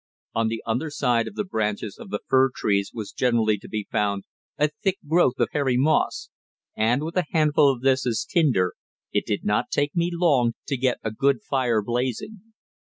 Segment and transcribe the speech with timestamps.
[0.33, 3.87] On the under side of the branches of the fir trees was generally to be
[3.91, 4.23] found
[4.57, 6.31] a thick growth of hairy moss,
[6.75, 8.73] and with a handful of this as tinder
[9.11, 12.41] it did not take me long to get a good fire blazing.